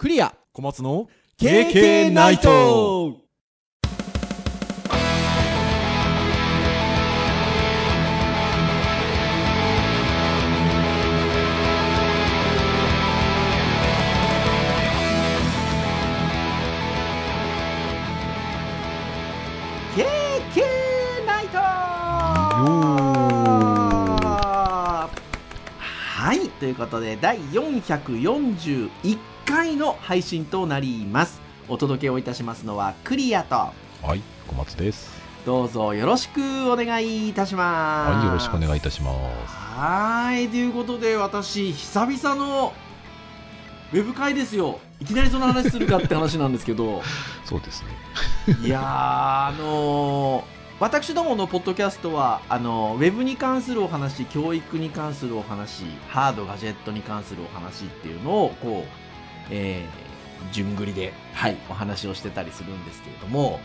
[0.00, 0.34] クリア。
[0.54, 2.48] 小松の KK ナイト。
[21.26, 21.60] ナイト。
[25.78, 26.48] はい。
[26.48, 29.18] ということで第441
[29.50, 35.20] 回の配信となりますお届けをいたしますのはクリアとはい、小松です。
[35.44, 39.56] どうぞよろしくお願いいたしますはい、よろしくお願いいたします。
[39.56, 42.72] はーいということで私久々の
[43.92, 47.02] ウェブ会ですよいきなりその話するかって話なんですけど
[47.44, 47.82] そうです
[48.46, 48.56] ね。
[48.62, 59.09] いやーあのー私どものポッドキャストはあのウェブに関するお話教育に関するお話ハードガジェットに関するお話っていうのをこう、
[59.50, 63.60] えー、順繰りで、はい、お話をしてたりするんですけれども。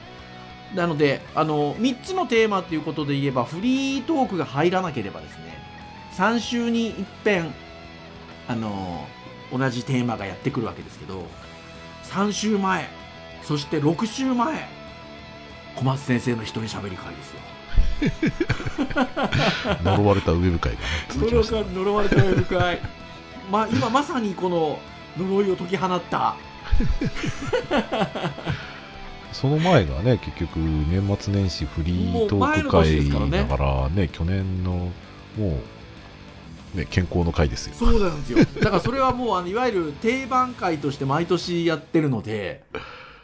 [0.73, 5.55] なのであの3つのテーマっていうことで言えばフリートークが入らなければですね
[6.13, 7.54] 3週に一遍
[8.48, 9.07] あの
[9.54, 11.24] 同じテーマがやってくるわけですけど
[12.05, 12.90] 3週前
[13.43, 14.68] そして6週前
[15.76, 17.40] 小松先生の一人喋り会ですよ。
[19.84, 20.85] 呪われたウェブ会がね。
[21.74, 22.79] 呪われたウェブ会。
[23.52, 24.79] ま今まさにこの
[25.18, 26.35] 呪いを解き放った。
[29.32, 34.91] その前がね、結局、年末年始フリートーク会ねだからね、去年の、
[35.38, 35.60] も
[36.74, 37.76] う、ね、健康の会ですよ。
[37.76, 38.40] そうなんですよ。
[38.62, 42.63] だからそれはもうあのいわゆる定番会として毎年やってるので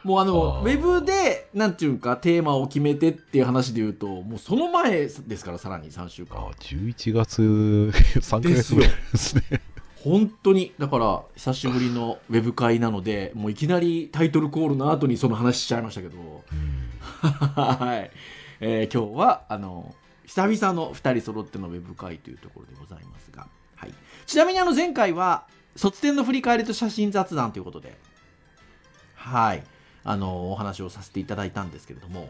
[0.03, 6.37] もうあのウェブでなんていうかテーマを決めてっていう話で言うともうその前ですからさらに3週間。
[6.37, 9.43] あ11月3ヶ月ぐらいですね。
[10.03, 16.17] 本当にだから久しぶりのウェブ会なのでもういきなりタイトルコールの後にその話しちゃいましたけど。
[16.17, 16.91] うん。
[17.21, 18.11] はい、
[18.59, 19.93] えー今日はあの
[20.25, 23.93] 久々の2人揃ってのウェブ会というところでございますが、はい、
[24.25, 25.45] ちなみにあの前回は
[25.75, 27.97] 卒展の振り返りと写真雑談ということで。
[29.15, 29.63] はい。
[30.03, 32.29] あのお話をさせていただいたんですけれども。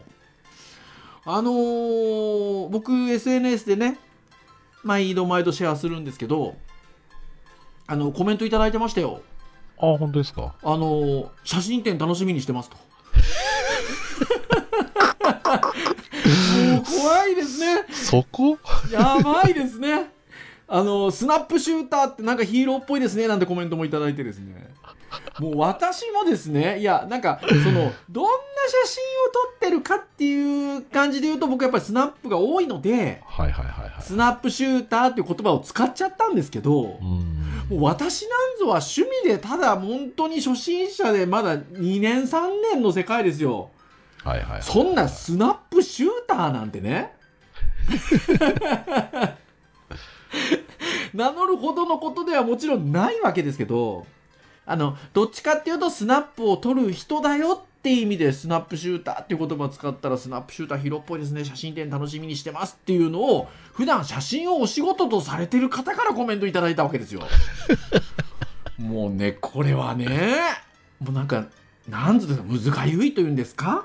[1.24, 3.98] あのー僕 SNS でね
[4.82, 6.56] 毎度毎度シェアするんですけど
[7.86, 9.20] あのコメントいただいてましたよ
[9.78, 10.54] あ、本当ですか？
[10.62, 12.76] あの写真展楽しみにしてますと。
[12.76, 12.82] も
[16.80, 17.84] う怖いですね。
[17.90, 18.58] そこ？
[18.90, 20.10] やばいですね。
[20.68, 24.72] あのスナップシューターってなんかヒーローっぽいですねなんてコメントもいただいてですね。
[25.38, 28.50] もう私もですね、いや、なんか、その、どんな
[28.86, 34.02] 写真を撮ってるかっていう感じで言うと、僕やっぱりスナップが多いので、はいはいはいはい。
[34.02, 37.41] スナップシューターっていう言葉を使っちゃったんですけど、うん。
[37.72, 43.70] もう私なんぞは趣味でただ本当に初心者でまだ2年3年の世界ですよ。
[44.22, 44.62] はいはいはい。
[44.62, 47.14] そんなスナップシューターなんてね。
[51.14, 54.06] 名乗るほどのことではもちろんないわけですけど、
[54.64, 61.44] あの、どっちかっていうとスナップを撮る人だよって意味でスナップシューターっていう言葉を使ったらスナップシューター広っぽいですね。
[61.44, 67.22] 写真展楽しみにしてますっていうのを普段写真をお仕事とされてる方からコメントいただいたわけですよ。
[68.78, 70.38] もうね、これはね、
[71.00, 71.46] もうなんか、
[71.88, 73.84] なんつうんですか、むずがゆいというんですか？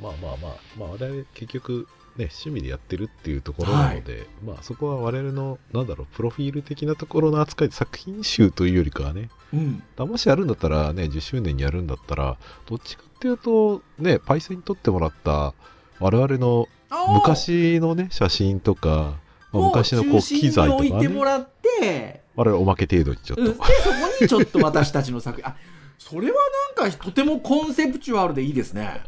[0.00, 1.88] まあまあまあ、まああれ結局、
[2.24, 9.82] 趣味でやってるっていうところなので、まあそこは我々の、なんだろう、プロフィール的なところの扱いで作品集というよりかはね、うん。
[9.98, 12.36] もしやるんだったらね、10周年にやるんだったら、
[12.66, 15.54] どっちかっていうと、ね、パイセンに撮ってもらった
[15.98, 16.68] 我々の
[17.12, 19.14] 昔のね、写真とか、
[19.52, 25.56] まあ昔のこう機材とか中心に置いてもね、らって、我々おまけ程度にちょっうん、でと、そこにちょっと私たちの作品、あ、
[25.98, 26.38] それは
[26.78, 29.02] なんかとてもコンセプチュアルでいいですね。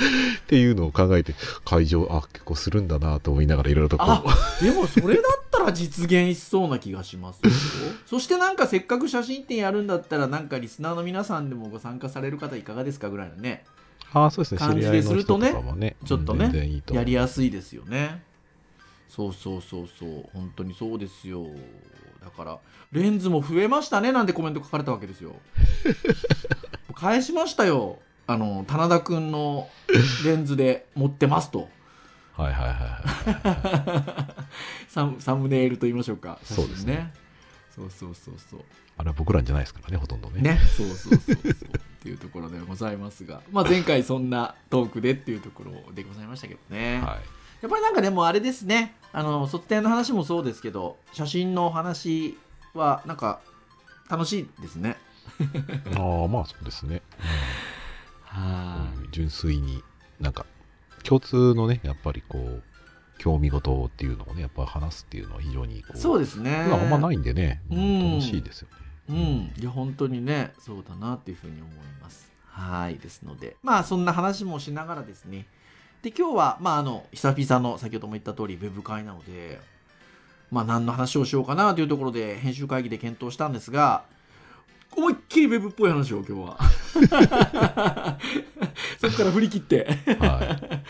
[0.40, 1.34] っていうのを考えて、
[1.64, 4.24] 会場、あ、結構するんだなと思いながらいろいろとこあ
[4.60, 7.50] う、でもそれだったら実現しそうな気がしますよ。
[8.06, 13.64] そしてなんかせっかく写真展やるんだったらなんかリスナーの皆さんでもご参加される方いかがですかぐらいのね、
[14.12, 18.22] ああ、そうですね、感じ知り合いの人とかもね、ちょっとねうんいいとやりやすいですよね。
[19.08, 21.44] そうそうそうそう、本当にそうですよ。
[22.22, 22.58] だから、
[22.92, 25.34] レンズも増えましたねなんてコメント書かれたわけですよ。
[26.94, 27.98] 返しましたよ。
[28.30, 29.68] あの、棚田くんの
[30.24, 31.68] レンズで持ってますと。
[32.36, 32.76] はいはいはい
[33.48, 34.86] はい。
[34.88, 36.38] サムサムネイルと言いましょうか。
[36.44, 37.12] そうですね
[37.74, 38.60] そうそうそうそう。
[38.98, 40.42] あれは僕らじゃないですからね、ほとんどね。
[40.42, 47.00] ね、そうそうそうそうっていうところでございますが、 まあ、前回そんなトークでっていうところでございましたけどね。
[47.00, 47.18] はい。
[47.62, 52.38] やっぱりなんかでもあれですね、あの卒展の話もそうですけど、写真の話
[52.74, 53.40] はなんか
[54.08, 54.96] 楽しいですね。
[55.96, 57.02] ああまあそうですね、
[58.30, 59.82] はうん、純粋に
[60.20, 60.46] なんか
[61.02, 62.62] 共通のねやっぱりこう
[63.18, 66.54] 興味事っていうのをねやっぱ話すっていうのは非常にこうそうですね。
[66.70, 67.78] あんまないんでね、うん。
[67.78, 68.76] うん楽しいですよね。
[69.08, 69.16] うん、
[69.60, 72.30] いや本当にねそうだなっていうふうに思います。
[72.46, 72.96] はい。
[72.96, 73.56] ですので。
[73.62, 75.46] まあそんな話もしながらですね。
[76.02, 79.60] で今日はまああの久々の先ほども言った通りウェブ会なので
[80.50, 84.04] まあ何の話をしようかなというところで編集会議で検討したんですが
[84.96, 86.58] 思いっきりウェブっぽい話を今日は
[89.00, 89.86] そこから振り切って
[90.18, 90.82] は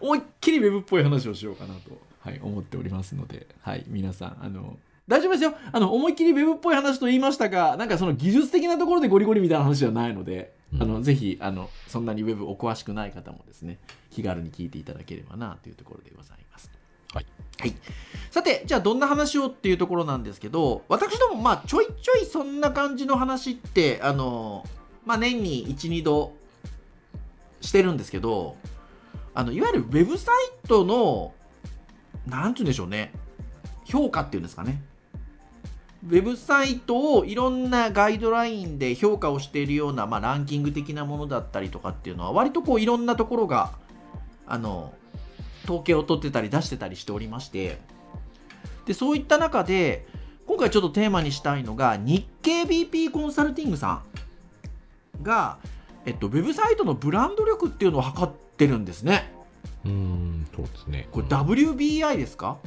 [0.00, 5.54] 思いっきりウェブっぽい話をしようかなと、はい、思っておりますので、はい、皆さん、あの、大丈夫ですよ。
[5.72, 13.78] あの、思いっきりウェブっぽい話と言いましたが、なんかその技術的なところでゴリゴリみたいな話じゃないので、うんあの、ぜひ、あの、そんなにウェブお詳しくない方もですね、
[14.10, 16.70] 気軽に聞いていただければな、というところでございます。
[17.14, 17.26] はい。
[17.60, 17.74] はい。
[18.30, 24.64] さて、じゃあどんな話をっていうところなんですけど、私ども、まあ、ちょいちょいそんな感じの話って、あの、
[25.06, 26.32] まあ、年に1、2度
[27.60, 28.56] してるんですけど、
[29.34, 31.34] あのいわゆるウェブサイトの
[32.26, 33.12] なんて言うんでしょうね
[33.84, 34.80] 評価っていうんですかね
[36.06, 43.72] ウェブサイトをいろんなガイドラインで評価をしているような、まあ、ランキング的なものだったりとかっていうのは割とこういろんなところが
[44.46, 44.94] あの
[45.64, 47.78] 統計を取ってたり出してたりしておりまして
[48.86, 50.06] でそういった中で
[50.46, 54.02] 今回ちょっとテーマにしたいのが日経 BP コンサルティングさ
[55.20, 55.58] んが、
[56.04, 59.32] えっと、ウェブサイトのブランド力っていうのを測ってるんですね。
[59.84, 59.88] い。
[59.88, 61.08] うーん、そうですね。
[61.12, 62.58] これうん WBI ですか、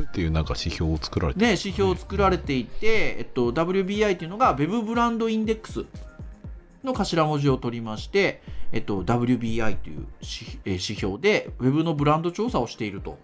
[0.00, 5.84] っていうなんか指標を作られてね、指標を作られていて、えっと、WBI っていうのが Web ブランドインデックス
[6.82, 8.42] の頭文字を取りまして、
[8.74, 10.06] えっと、WBI という
[10.64, 13.18] 指標で Web のブランド調査をしていると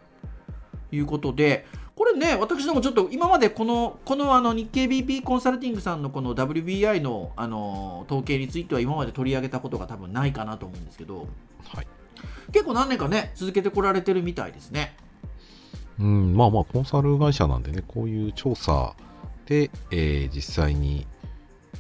[0.93, 1.67] いうことで、
[1.97, 11.27] これね、私どもちょっと今までこの、このあの日経 BP コンサルティングさんのこの WBI のあの統計については今まで取り上げたことが多分ないかなと思うんですけど、
[11.65, 11.89] はい。
[12.53, 14.97] 結構何年かね、続けてこられてるみたいですね。
[15.99, 18.95] うん、まあまあ、コンサル会社なんでね、こういう調査
[19.47, 21.09] で、えー実際に、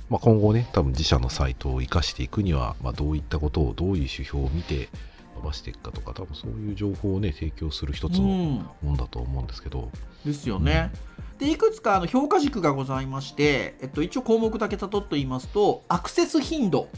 [0.08, 4.88] まあ、今後ね、多分自社のサイトを生かしていくには、まあ、どういったことを、どういう指標を見て
[5.36, 8.66] 伸ばしていくかとか、多分そういう情報をね、提供する一つのうん。
[8.82, 9.90] もんだと思うんですけど、
[10.24, 10.90] ですよね。
[11.38, 16.88] でいくつかあの評価軸がございまして、えっと、一応項目だけたどって言いますとアクセス頻度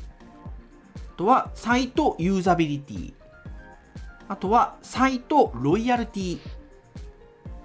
[0.96, 3.14] あとはサイトユーザビリティ。
[4.26, 6.38] あとはサイトロイヤルティ。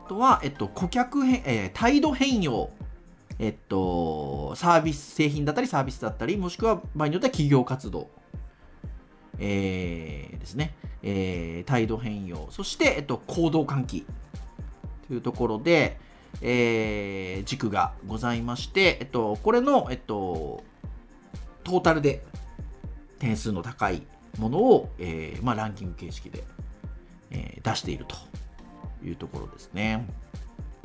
[0.06, 2.70] あとは、えっと、顧客変、えー態度変容
[3.40, 8.10] えっと、サービス製品だったりサービスだったりもしくは場合によっては企業活動
[9.40, 14.06] えーですね、えー態度変容そして、えっと、行動喚起
[15.08, 16.00] というところで、
[16.42, 20.64] えー軸がございまして、えっと、これの、えっと、
[21.64, 22.24] トータルで
[23.20, 24.02] 点数の高い
[24.40, 26.44] ものを、えーまあ、ランキング形式で、
[27.30, 28.16] えー出していると
[29.06, 30.08] いうところですね。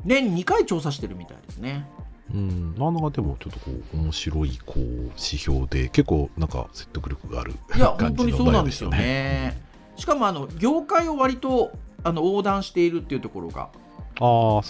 [0.05, 1.87] 年2回調査してるみたいですね。
[2.33, 9.63] うん、なんだかでもちょっとこう、面白いこう指標で、結構なんか説得力があるいや、 感じの本当にそうなんですよ内容ね。
[9.97, 11.73] しかも、あの、業界を割と
[12.05, 13.69] あの横断しているっていうところが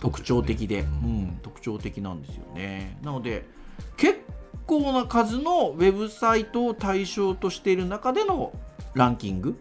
[0.01, 0.89] 特徴的で、ううん
[1.25, 2.99] ん、特徴的なんですよね。
[3.03, 3.47] なので、
[3.97, 4.21] 結
[4.67, 8.53] 構な数のウェブサイトを対象としている中での
[8.95, 9.59] ランキング。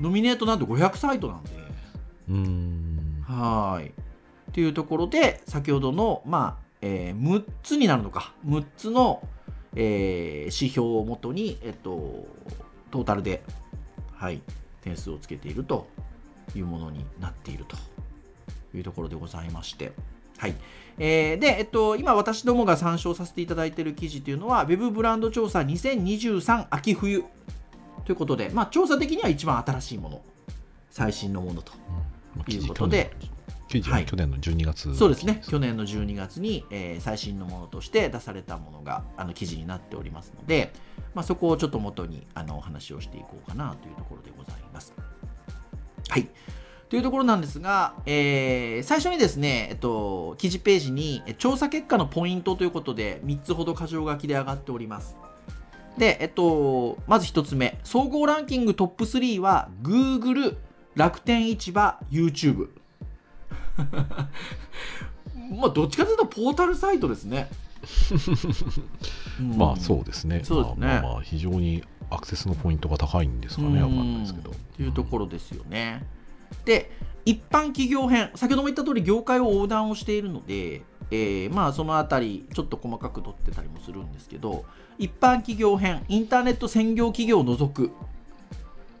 [0.00, 1.50] ノミネートなんと500サイトなんで、
[2.28, 3.24] うん。
[3.26, 3.92] はーい。
[4.60, 9.22] いうところで、先ほどの、まあ、えー、6つになるのか、6つの、
[9.74, 12.26] えー、指標をもとに、えっと、
[12.90, 13.42] トータルで、
[14.14, 14.40] はい、
[14.82, 15.86] 点数をつけていると
[16.54, 17.76] いうものになっていると
[18.76, 19.92] いうところでございまして。
[20.38, 20.54] はい。
[20.98, 27.24] えー、で、えっと、今私どもが参照させていただいている記事というのは、Web ブランド調査2023秋冬
[28.04, 30.22] ということで、まあ、調査的には一番新しいもの、
[30.90, 31.72] 最新のものと
[32.48, 33.37] いうことで、うん
[33.82, 40.72] はい、去年の12月、そうですね去年の12月に、えー、最新のものとして出されたものがあの記事になっておりますので、
[41.14, 44.94] まあ、そこをちょっと元にあの話をしていこうかなというところでございます。
[46.08, 46.28] はい
[46.88, 55.18] というところなんですが、えー、最初にですね、えっと、記事ページに調査結果のポイントということで3つほど箇条書きで上がっております。
[55.98, 60.56] で、えっと、まず1つ目、総合ランキングトップ3は Google、
[60.94, 62.70] 楽天市場、YouTube。
[65.60, 67.48] まあどっちかというとポータルサイトですね。
[69.56, 70.40] まあそうですね。
[70.44, 74.54] そうですねまあまあまあ非常にアクセスのポイントが高いんですかね、わかんないですけど。
[74.76, 76.06] というところですよね。
[76.64, 76.90] で、
[77.24, 84.64] 一般企業編、先ほども言った通り業界を横断をしているので、えーまあそのあたりちょっと細かく取ってたりもするんですけど
[84.98, 87.92] 一般企業編インターネット専業企業を除く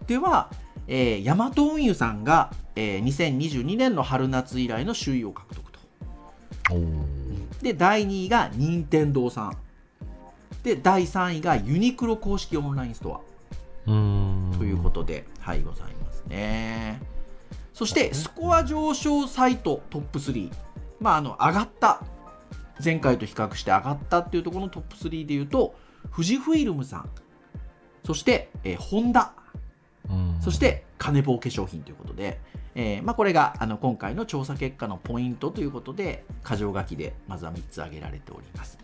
[0.06, 0.50] では、
[0.88, 5.78] えー、ヤマト運輸さんが、えー、2022年の春夏以来の首位を獲得と
[7.62, 9.56] で第2位が任天堂さん
[10.62, 13.20] で第3位がユニクロ公式オンラインストア
[13.86, 17.00] ということで、はい、ございますね。
[17.72, 20.50] そして、スコア上昇サイトトップ3。
[21.00, 22.02] まあ、あの、上がった。
[22.84, 25.74] 前回と比較して上がったっていうところのトップ3で言うと、
[26.12, 27.10] 富士フイルムさん。
[28.04, 29.32] そして、えーホンダ。
[30.40, 32.40] そして、金棒化粧品ということで、
[32.74, 38.78] えーまあ、これがあの今回の調査結果のポイントということで、箇条書きでまずは3つ挙げられております。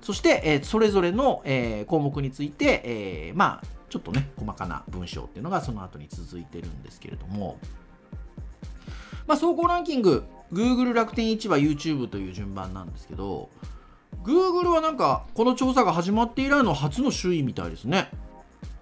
[0.00, 7.58] そして、えーそれぞれの、えー項目について、えーまあ、ちょっとね、細かな文章っていうのがその後に続いてるんですけれども、
[9.26, 13.50] まあ、総合ランキング、Google 楽天市場 YouTube という順番なんですけど、
[14.22, 18.10] Google はなんか、この調査が始まって以来の初の首位みたいですね。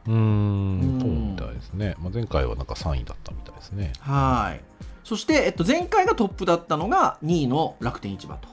[0.07, 4.65] うんんそうみたいですね、まあ、前回はなんか3位だったみたいですねはい。
[5.05, 8.49] そして、えっと、前回がトップだったのが2位の楽天市場と。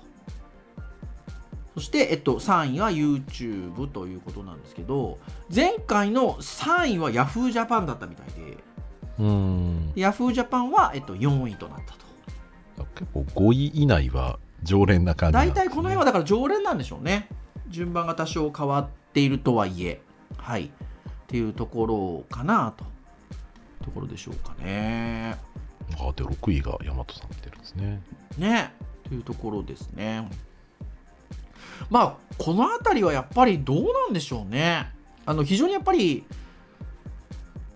[1.75, 5.17] そして、えっと、3位は YouTube ということなんですけど、
[5.53, 7.51] 前回の3位は Yahoo!
[7.51, 8.57] ジャパンだったみたいで、
[9.95, 10.33] Yahoo!
[10.33, 12.85] ジャパンは、えっと、4位となったと。
[12.95, 17.29] 結構5位以内は常連な感じなね、大体この辺はだから常連なんでしょうね。
[17.69, 20.01] 順番が多少変わっているとはいえ、
[20.37, 20.71] はい。
[21.31, 22.83] っていうところかなと。
[23.85, 25.37] ところでしょうかね。
[25.97, 28.01] あで6位が大和さん来てるんですね。
[28.37, 28.73] ね。
[29.07, 30.29] というところですね。
[31.89, 34.91] まあこの辺りはやっぱりどうなんでしょうね。
[35.25, 36.25] あの非常にやっぱり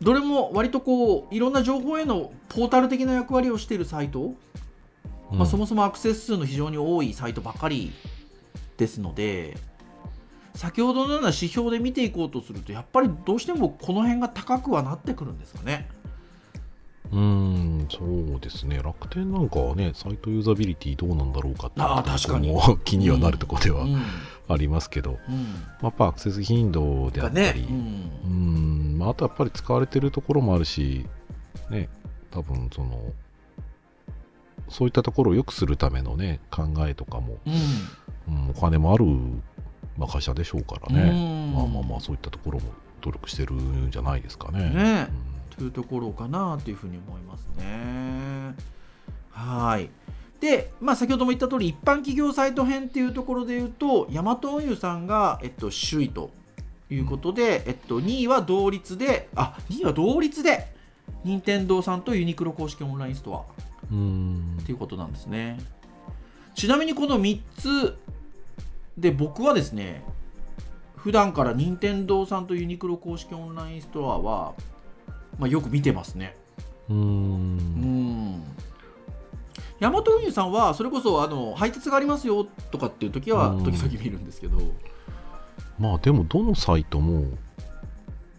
[0.01, 4.33] どれも割とこういろんな情報へのポータル的な役割をしているサイト、
[5.31, 7.93] まあ、そもそもアクセス数の非常に多いサイトばかり
[8.75, 9.57] ですので
[10.55, 15.87] 先ほどのような指標で見ていこうとするとやっぱりどうしてもこの辺が高くはなってくるんですかね。
[17.11, 18.81] うーんそうですね。
[18.81, 22.51] 楽天なんかはねサイトユーザビリティどうなんだろうかってあー確かに。
[22.51, 24.01] も気にはなるところではうん
[24.47, 25.43] ありますけど、うん。
[25.81, 31.05] やっぱアクセス頻度であったり、がねうん、まあ、あとやっぱり使われてるところもあるし、
[31.69, 31.89] ね、
[32.31, 33.11] 多分その、
[34.69, 38.35] そういったところを良くするためのね、考えとかも、うん。
[38.35, 39.05] うん、お金もある、
[39.97, 42.65] まあ、会社でしょうからね、うんまあまあまあ、そういったところも
[43.01, 44.69] 努力してるんじゃないですかね。
[44.69, 48.53] ねうんというところかなというふうに思いますね。
[49.31, 49.89] はい。
[50.39, 56.31] で、まあ、先ほども言った通り、一般企業サイト編っていうところで言うと、ヤマト運輸さんが、えっと、首位と
[56.89, 60.73] いうことで、えっと、2位は同率で、あ、2位は同率で、
[61.23, 63.43] 任天堂さんとユニクロ公式オンラインストア。
[63.91, 65.59] うんっていうことなんですね。
[66.53, 67.97] ちなみにこの3つ
[68.97, 70.03] で僕はですね、
[70.95, 74.53] 普段から任天堂さんとユニクロ公式オンラインストアは、
[75.37, 76.35] まあ、よく見てますね。
[76.89, 78.43] うんん。
[79.79, 84.57] ヤマト運輸さんはそれこそあの配達がありますよとかっていう時はうん時々見るんですけど、
[85.79, 87.25] まあでも、どのサイトも、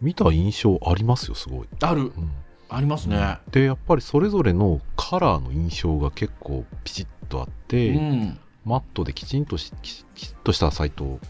[0.01, 1.69] 見た印象ありますよ、すごい。
[1.81, 2.31] あるうん
[2.69, 3.39] ありますね。
[3.53, 8.39] で、やっぱりそれぞれのカラーの印象が結構ピチッとあって、うん。
[8.67, 11.21] マットできちんとしききちっとしたサイト、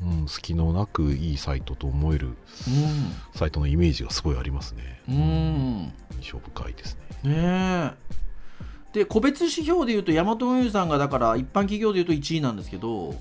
[0.00, 2.36] うん、隙のなくいいサイトと思える
[3.34, 5.02] サイトのイメージがすごいありますね。
[5.08, 5.14] うん。
[5.16, 5.92] うん。
[6.20, 7.34] 印象深いですね。
[7.34, 8.24] ねえ。
[8.92, 13.16] で個別指標でいうとヤマト運輸さんがだから一般企業でいうと1位なんですけど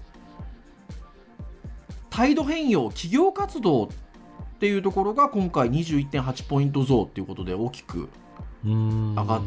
[2.12, 3.88] 態度変容企業活動っ
[4.60, 8.08] ていうところが今回21.8ポイント増っていうことで大きく
[8.64, 9.42] 上がっ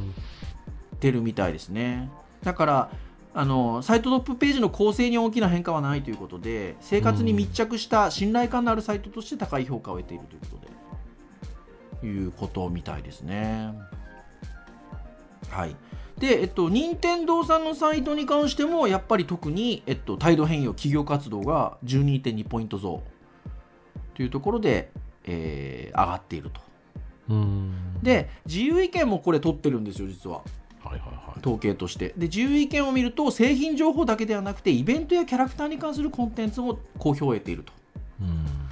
[0.98, 2.10] 出るみたいですね
[2.42, 2.90] だから
[3.38, 10.66] あのサイトトップページの構成に大きな変化はないということで生活に密着した信頼感のあるサイトとして高い評価を得ているということ
[12.00, 13.74] でいうことみたいですね。
[15.50, 15.76] はい。
[16.18, 23.02] で、えっと、任天堂さんのサイトに関してもやっぱり特に、えっと、態度変容企業活動が12.2ポイント増
[24.14, 24.90] というところで、
[25.24, 26.60] えー上がっていると。
[27.28, 28.00] うーん。
[28.02, 30.38] で自由意見もこれ取ってるんですよ実は。
[30.82, 31.25] はいはいはい。
[31.46, 32.14] 統計として。
[32.16, 37.72] で自由意見を見ると製品情報だけではなくてイベントやキャラクターに関するコンテンツも好評を得ていると。
[38.20, 38.28] うん。
[38.28, 38.66] うん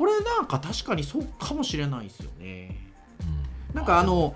[0.00, 2.74] これなんか確かにそうかもしれないですよね。
[3.74, 4.34] なんかあの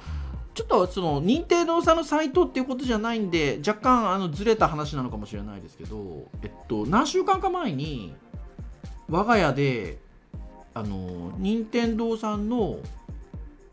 [0.52, 8.14] ちょっとその認定堂さんのサイトっていうことじゃないんで若干あのずれた話なのかもしれないですけど、えっと、何週間か前に
[9.08, 9.98] 我が家で
[10.74, 12.78] あの任天堂さんの、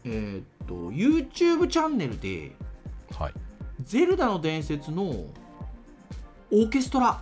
[0.05, 2.55] えっと YouTube チャンネルで
[3.19, 3.33] はい。
[3.85, 7.21] 「ゼルダの伝説」のオーケストラ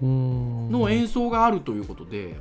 [0.00, 2.36] のの演奏があるということで、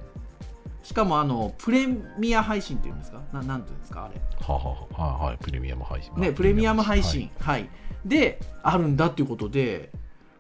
[0.84, 1.88] しかもあのプレ
[2.18, 3.22] ミア配信っていうんですか？
[3.34, 4.20] ななんていうんですかあれ。
[4.40, 6.14] ははははいはいプレミアム配信。
[6.18, 7.70] ね、プレミアム配信、はい。
[8.06, 9.92] であるんだっていうことで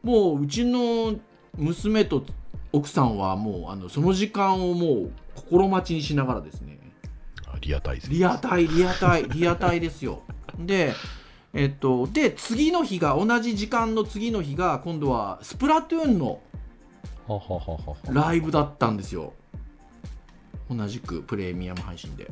[0.01, 1.15] もううちの
[1.57, 2.25] 娘と
[2.71, 6.79] 奥さんはもうあのその時間をもう心待ちにしながらですね。
[7.45, 10.21] はいリアタイリアタイリアタイリアタイですよ。
[10.57, 10.93] で
[11.53, 16.39] えっとで次の日が同じ時間の次の日が今度はスプラトゥーンの
[18.09, 19.33] ライブだったんですよ。
[20.69, 22.23] 同じくプレミアム配信で。
[22.23, 22.27] っ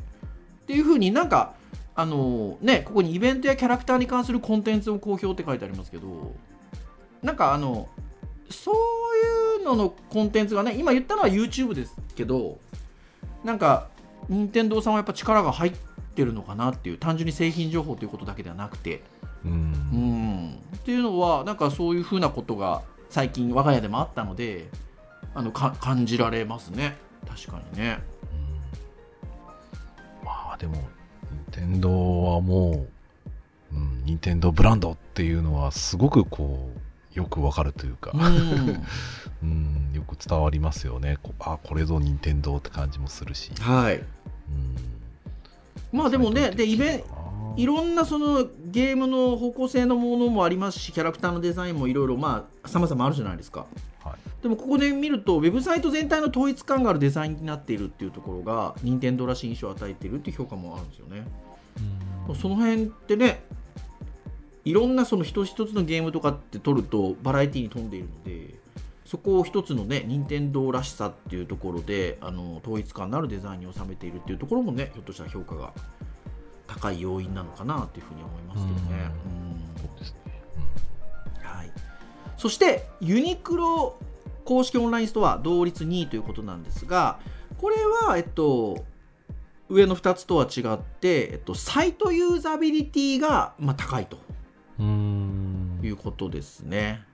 [0.66, 1.54] ていうふうになんか
[1.94, 6.34] あのねここにイベントやキャラクターに関するコンテンツを公表って書いてありますけど
[7.22, 7.88] なんかあの
[8.48, 12.58] そういうののコンテンツがね今言ったのは YouTube ですけど
[13.44, 13.88] なんか
[14.28, 15.89] 任天堂さんはやっぱ力が入って
[16.24, 19.02] るのかなっていう単純に製品情報ということだけではなくて。
[19.44, 19.72] ううん。
[19.72, 24.68] んっていうのはなんかそういうふうなことが最近我が家でもあったので
[25.34, 26.96] あのか感じられますね。
[27.26, 28.00] 確かにね。
[30.24, 30.74] まあでも
[31.52, 32.86] 任天堂はも
[33.72, 36.80] う、うん、任天堂ブランドっていうのはすごくこう
[37.18, 38.12] よくわかるというか。
[38.14, 38.84] う、ん。
[39.42, 41.18] うん、よく伝わりますよね。
[41.22, 43.96] こあこれぞ任天堂って感じもするし、はい。
[43.96, 44.04] うん、
[45.92, 47.04] まあでもねでイベン
[47.56, 53.66] いろんなそのゲームの方向性のものもありますしキャラクターのデザインもいろいろまあ様々あるじゃないですか。
[54.04, 54.42] はい。
[54.42, 61.26] でもここで見るとウェブサイト全体の統一感があるデザインになっているっていうところが任天堂らしい印象を与えているっていう評価もあるんですよね。
[62.40, 63.42] その辺ってね
[64.64, 68.59] いろんなその一つ一つのゲームとかって取るとバラエティに富んでいるので
[69.10, 75.72] そこを一つのね任天堂らしさっていうところであの統一感のあるデザインに収めているっていうところもねひょっとしたら評価が
[76.68, 79.10] 高い要因なのかなっていうふうに思いますけどね。
[81.42, 81.72] はい、
[82.36, 83.98] そしてユニクロ
[84.44, 87.18] 公式オンラインストア同率2位ということなんですが
[87.58, 88.84] これは、えっと、
[89.68, 94.18] 上の2つとは違って、えっと、サイトユーザビリティが、まあ、高いと
[94.80, 97.09] いうことですね。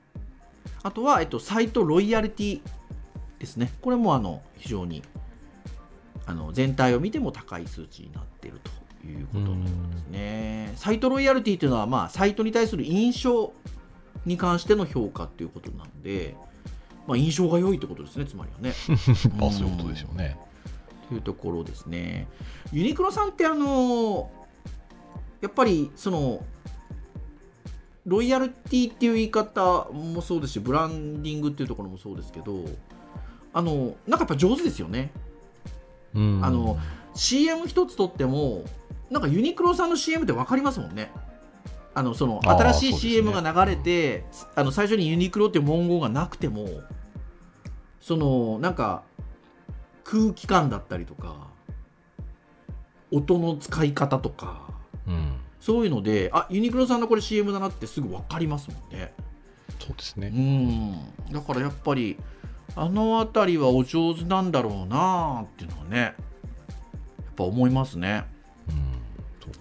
[0.87, 2.61] あとは、えっと、サイトロイヤリティ
[3.41, 3.73] ですね。
[3.81, 5.03] これもあの非常に
[6.27, 8.61] あの全体を見ても高い数値になっている
[9.03, 9.57] ということのよ
[9.91, 10.73] うですね。
[10.77, 13.53] サイトロイヤリティというのは、まあ、サイトに対する印象
[14.27, 16.37] に関しての評価っていうことなんで、
[17.09, 18.73] まあ、印象が良いってことですね、つまりはね。
[19.37, 20.39] ま あそういうことでしょうね。
[21.09, 22.29] というところですね。
[22.73, 24.31] ユニクロさんってあの
[25.41, 26.45] やっぱりその
[28.07, 32.65] ロイヤルティっていう言い方もそうですしブランディングっていうところもそうですけど
[33.53, 35.11] あのなんかやっぱ上手ですよね。
[36.15, 36.79] うんあの
[37.15, 38.65] CM 一つとっても
[39.11, 41.11] なんかユニクロさんの CM って分かりますもんね。
[41.95, 46.69] あのその新しい CM が流れて、あの最初にユニクロっていう文言がなくても
[48.01, 49.03] そのなんか
[50.05, 51.49] 空気感だったりとか
[53.11, 54.67] 音の使い方とか
[55.07, 59.13] うん、そういうのであユニクロさんのこれ CM だなってすぐ分かりますもんね。
[59.81, 60.29] うそうですね。
[60.29, 60.93] ん
[61.33, 62.17] だからやっぱり
[62.77, 66.15] あの辺りはお上手なんだろうなっていうのはねやっ
[67.35, 68.27] ぱ思いますね。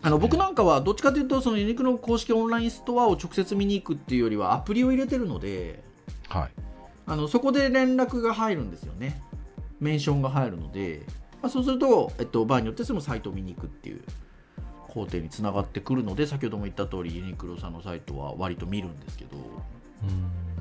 [0.03, 5.83] あの僕なんかはどっちかというとそのユニクロの公式オンラインストアを直接見に行くっていうよりはアプリを入れてるので
[6.29, 6.51] はい。
[7.07, 9.19] あのそこで連絡が入るんですよね
[9.79, 11.01] メンションが入るので、
[11.41, 14.03] まあ、そうすると、えっと、場合によってそのサイトを見に行くっていう
[14.95, 19.35] 工程につながってくるので先ほども言った通りユニクロさんのサイトは割と見るんですけど。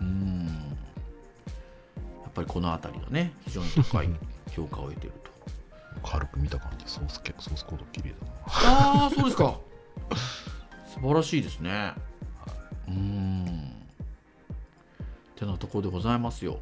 [0.01, 0.07] うん。
[0.07, 0.47] うん。
[0.47, 0.53] や
[2.29, 4.09] っぱりこの辺りがね非常に高い
[4.51, 5.31] 評価を得ていると。
[6.03, 8.33] 軽く見た感じ、ソース結構ソースコード綺麗だな。
[8.47, 9.57] ああそうですか。
[10.93, 11.95] 素晴らしいですね。
[12.89, 13.73] うーん。
[15.37, 16.59] てなところでございますよ。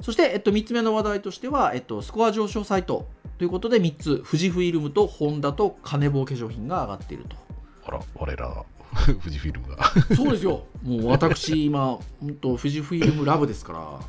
[0.00, 3.08] そして、えっと、3つ目の話題としては、えっと、スコア上昇サイト
[3.44, 7.36] ということで3つ富士フイルムとホンダと金棒化粧品が上がっていると。
[7.84, 8.64] あら、我ら、
[9.04, 9.84] 富士フィルムが。
[10.16, 10.64] そうですよ。
[10.82, 14.00] もう私今本当富士フイルムラブですか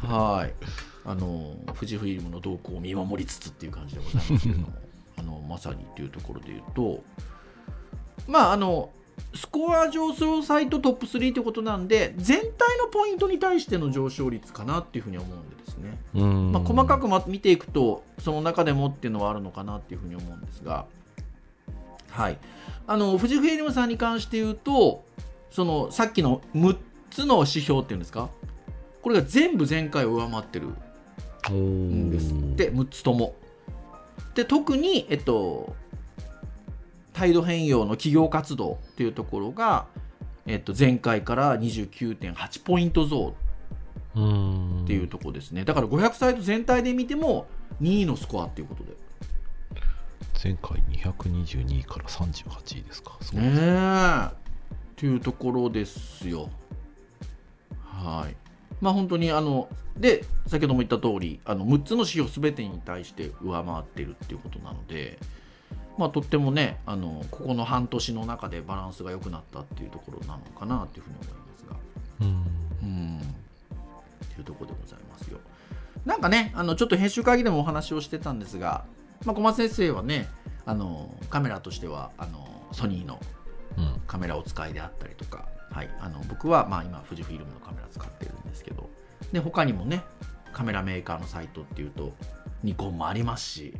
[0.00, 0.08] ら。
[0.08, 0.54] はい。
[1.04, 4.72] あの富士フイルムの動向を見守りつつっていう感じでございますけれども。
[5.16, 7.02] あのまさにっていうところで言うと。
[8.28, 8.90] まああの
[9.34, 12.48] スコア上昇サイトトップ3ということなんで全体
[12.78, 15.98] のポイントに対しての上昇率かなっていうふうに思うんでですね。
[16.14, 16.52] うん。
[16.52, 20.86] まあ、細かくま見ていくとその中でもっていうのはあるのかなっていうふうに思うんですが、
[22.10, 22.38] はい、
[22.86, 25.04] あの富士フイルムさんに関して言うと
[25.50, 26.76] そのさっきの6
[27.10, 28.28] つの指標っていうんですか？
[29.02, 30.68] これが全部前回を上回ってる
[31.50, 33.34] おんですって6つとも。
[34.34, 35.74] で特に、えっと、
[37.12, 39.86] 態度変容の企業活動っていうところが
[40.46, 43.34] えっと、前回から29.8ポイント増
[44.14, 45.64] うんっていうところですね。
[45.64, 47.46] だから500サイト全体で見ても
[47.80, 48.92] 2位のスコアっていうことで。
[50.42, 53.16] 前回222位から38位ですか。
[53.20, 54.26] そうねえ。
[54.26, 54.30] っ
[54.96, 56.50] ていうところですよ。
[57.80, 58.36] はい。
[58.80, 65.18] まあ本当にあの、で、先ほども言った通り、あの6つの指標すべてに対して上回ってるっていうことなので、
[65.98, 71.76] まあとってもね、あの、ここの半年の中でバランスが良くなったっていうところなのかなっていうふうに思いますが。
[72.20, 72.26] うん
[72.82, 73.20] うん。
[74.24, 75.38] っていうところでございますよ。
[76.04, 78.84] なんかね、あの、ちょっと編集会議でもお話をしてたんですが、
[79.24, 80.28] まあ小松先生はね、
[80.64, 83.20] あの、カメラとしては、あの、ソニーの
[83.78, 88.90] うんカメラをお使いであったりとか、はい、あの僕はまあ今富士フイルムのカメラ使ってるんですけど
[89.32, 90.02] で他にもね
[90.52, 92.12] カメラメーカーのサイトっていうと
[92.62, 93.74] ニコンもありますし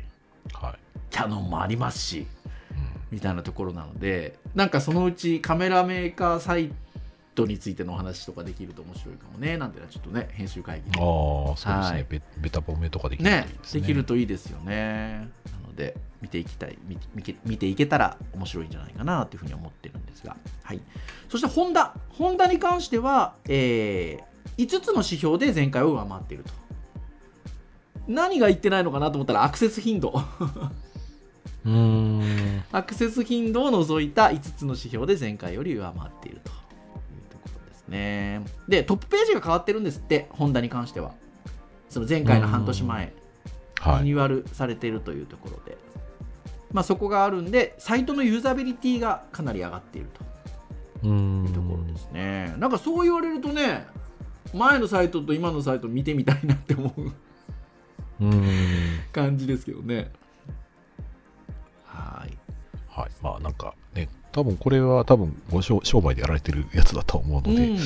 [0.53, 0.73] はい。
[1.09, 2.27] キャノンもありますし
[2.71, 2.87] うん。
[3.11, 6.71] みたいなところなのでなんかそのうちカメラメーカーサイ
[7.35, 10.99] トについてのお話とかできると面白いかもねなんてのはちょっとね編集会議で。
[10.99, 12.05] ああ、そうですね、はい。
[12.09, 12.21] ベ。
[12.37, 13.81] ベタ褒めとかできるといいねですね。
[13.81, 15.29] できるといいですよね。
[15.51, 16.77] なので見ていきたい。
[16.85, 16.97] 見
[17.45, 20.37] 見ていけたら面白いんじゃないかなというふうに思ってるんですが。
[20.63, 20.81] はい。
[21.29, 21.95] そしてホンダ。
[22.09, 26.51] ホンダに関しては、えー5つの指標で前回を上回っていると
[28.07, 30.13] 何が言ってないのかなと思ったらアクセス頻度。
[31.65, 32.63] うーん。
[32.71, 36.51] アクセス頻度を除いた5つの指標で前回より上回っていると。
[36.51, 36.55] いう
[37.29, 38.41] ところですね。
[38.67, 41.11] でトップページが変わってるんですってホンダに関しては。
[41.89, 43.13] その前回の半年前。
[43.79, 43.99] はい。
[43.99, 45.77] リニューアルされているというところで、
[46.71, 50.23] まあ、そこがあるんで、サイトのユーザビリティがかなり上がっていると。
[51.05, 51.09] い
[51.45, 52.55] うところですね。
[52.57, 53.85] なんかそう言われるとね、
[54.53, 57.11] 前のサイトと今のサイト見てみたいなって思う。
[59.11, 60.11] 感じですけどね。
[61.85, 62.37] はい。
[62.87, 63.09] はい。
[63.21, 67.77] まあなんかね、多分これは多分ご商商売でやられてるやつだと思うので、うん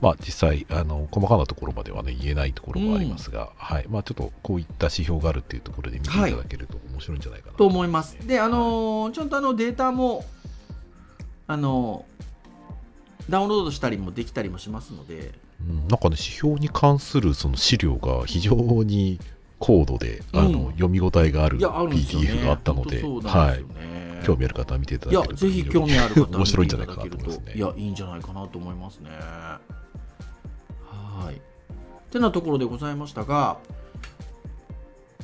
[0.00, 3.86] まあ実際、あの、細かなところまではね、言えないところもありますが、はい。
[3.88, 8.18] まあちょっとこういった指標があるっていうところで見ていただけると面白いんじゃないかなと思います。
[8.26, 10.24] で、あのーちゃんとあのデータも、
[11.46, 12.14] あのー
[13.30, 19.18] ダウンロードしたりもできたりもしますので、うん、なんかね、指標に関するその資料が非常に
[19.58, 20.52] 高度で、あうん。
[20.52, 21.58] の読み応えがある。
[21.58, 23.64] PDF があったので、本当そうなはい。
[24.24, 27.52] 興味ある方は見ていただいやけるとぜひ興味ある方は 面白いんじゃないかなと思いますね。
[27.54, 29.10] いやいいんじゃないかなと思いますね。
[30.90, 31.40] はい。
[32.10, 33.58] てなところでございましたが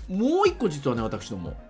[0.09, 1.55] もう一個実はね私ども。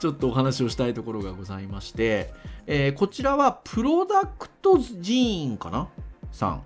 [0.00, 2.32] ちょっとお話をしたいところがございまして、
[2.66, 5.88] えーこちらはプロダクトジーンかな？
[6.32, 6.62] さん。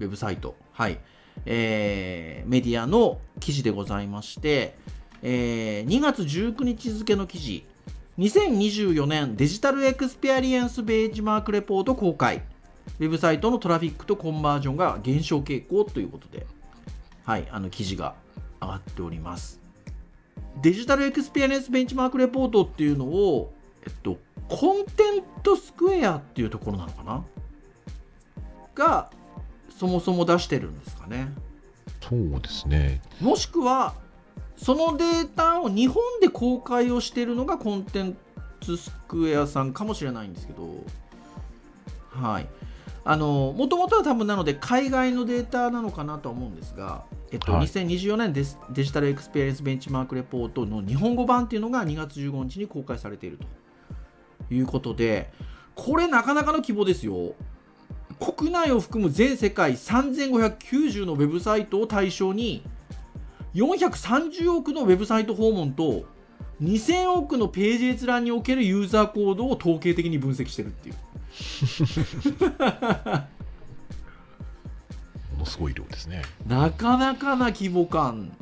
[0.00, 0.54] ウェブサイト。
[0.72, 0.98] はい
[1.46, 4.76] えーメディアの記事でございまして、
[5.22, 7.64] えー2月19日付の記事
[8.18, 12.42] 2024年デジタルエクスペリエンスベンチマークレポート公開。
[12.98, 16.46] ウェブサイトのトラフィックとコンバージョンが減少傾向ということで、
[17.24, 18.14] はい、あの記事が
[18.60, 19.60] 上がっております。
[20.60, 23.52] デジタルエクスペリエンスベンチマークレポートっていうのを、
[23.86, 27.24] えっと、 Contentsquare っていうところなのかな？
[28.74, 29.10] が
[29.78, 31.32] そもそも出してるんですかね。
[32.00, 33.00] そうですね。
[33.20, 33.94] もしくは
[34.56, 40.84] そのデータを日本で公開をしているのが Contentsquare さんかもしれないんですけど
[42.10, 42.48] はい。
[43.04, 47.66] あのもともとは多分なので海外のデータなのかなとは思うんですが、えっとはい。
[47.66, 55.30] 2024年デスデジタルエクスペリエンスベンチマークレポートの日本語版っていうのが2月15日に公開されているということで
[55.76, 57.34] これなかなかの規模ですよ
[58.20, 62.62] 国内を含む全世界3590のウェブサイトを対象に
[63.54, 66.04] 430億のウェブサイト訪問と
[66.62, 70.94] 2000億のページ閲覧におけるユーザー行動を統計的に分析してるっていう。
[75.32, 76.22] ものすごい量ですね。
[76.46, 78.32] なかなかな規模感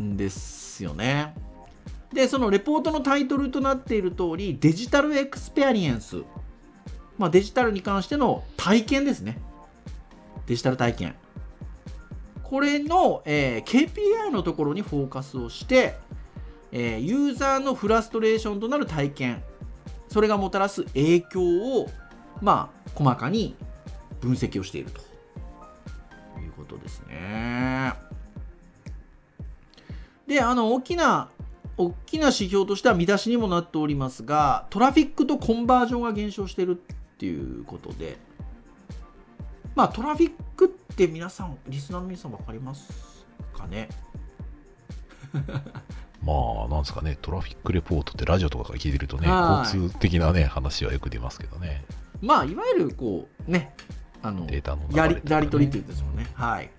[0.00, 1.34] ですよね。
[2.12, 6.22] でそのレポートのタイトルとなっている通りデジタルエクスペリエンス、
[7.18, 9.38] まあ、デジタルに関しての体験ですね。
[10.46, 11.14] デジタル体験。
[12.42, 15.96] これの、えー KPI のところにフォーカスをして、
[16.72, 19.42] えーユーザーのフラストレーションとなる体験。
[20.08, 21.88] それがもたらす影響を
[22.40, 23.56] まあ細かに
[24.20, 25.00] 分析をしていると。
[26.40, 27.92] いうことですね。
[30.26, 31.28] で、あの、大きな、
[31.76, 36.82] 大きな指標としては見出しにもなっておりますが、トラフィックとコンバージョンが減少している。
[37.14, 38.16] っていうことで、
[39.74, 43.88] まあ、トラフィックって皆さん、リスナーの皆さん分かりますかね？
[46.22, 46.32] ま
[46.66, 49.68] あ、なんですかね、トラフィックレポートってラジオとかから聞いてるとね、はい。
[49.76, 51.84] 交通的なね、話はよく出ますけどね。
[52.20, 53.74] まあいわゆるこうね
[54.22, 56.70] あのデータの流やりやり取りっていうんですよね、はい。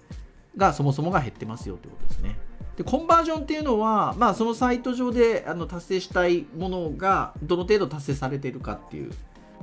[0.57, 2.37] がそもそもが減ってますよということですね。
[2.77, 9.13] でコンバージョンっていうのは、まあ、そのサイト上であの達成したいものがどの程度達成されているかっていう、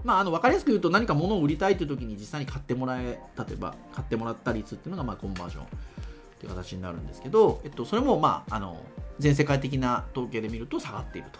[0.04, 5.66] まあ、あの分かりやすく言うと何か物を売りたいという時に実際に買ってもらえ例えば買ってもらった率っていうのがまあコンバージョンっ
[6.38, 8.82] ていう形になるんですけど、えっと、それもまああの
[9.18, 11.38] 全世界的な統計で見ると下がっていると。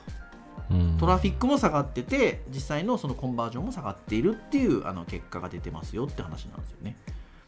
[0.98, 6.96] トラフィックも下がってて実際のそのコンバージョンも下がっているっていうあの結果が出てますよって話なんですよね。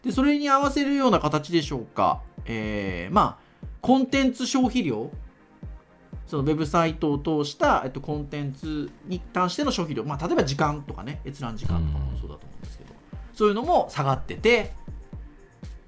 [0.02, 3.44] でそれに合わせるような形でしょうか、えーまあ
[3.80, 5.10] コンテンツ消費量
[6.26, 12.94] そのウェブサイトを通した、えっと、コンテンツに関しての消費量、まあ、例えば時間とかね閲覧時間とかもそうだと思うんですけど、
[13.34, 14.72] そういうのも下がってて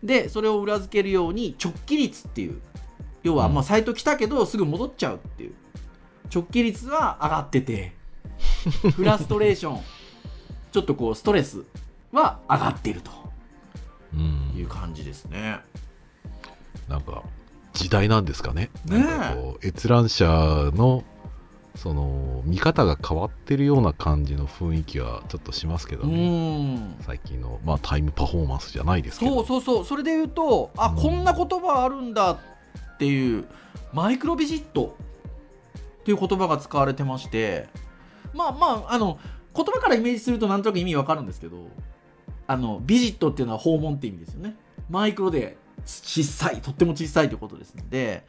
[0.02, 2.60] でそれを裏付けるように直帰率っていう
[3.22, 3.54] 要はうん。
[3.54, 5.54] まあサイト来たけどすぐ戻っちゃうっていう
[6.32, 7.92] 直帰率は上がってて
[8.94, 9.80] フラストレーション
[10.72, 11.64] ちょっとこうストレス
[12.12, 13.10] は上がっていると
[14.14, 14.52] うん。
[14.56, 15.58] いう感じですね。
[16.88, 17.22] なんか、
[17.76, 18.70] 時代なんですかね。
[18.86, 20.26] ねえなんかこう、閲覧者
[20.74, 21.04] の、
[21.74, 26.74] その、見方が変わってるような感じの雰囲気はちょっとしますけどうね。
[26.74, 29.34] ん最近の、まあ、タイムパフォーマンスじゃないですけど。
[29.36, 32.38] そうそうそうそれで言うとあうんこんな言葉あるんだっ
[32.98, 33.44] ていう
[33.92, 34.96] マイクロビジット
[36.00, 37.68] っていう言葉が使われてまして
[38.32, 39.18] まあまああの
[39.54, 41.68] 言葉からイメージするとなんとなく意味わかるんですけど
[42.46, 44.56] あのビジットっていうのは訪問って意味ですよね
[44.88, 48.24] マイクロで小さいとっても小さいということですので、